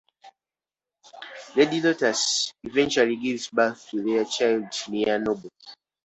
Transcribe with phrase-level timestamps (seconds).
[1.55, 5.51] Lady Lotus eventually gives birth to their child Nia Noble.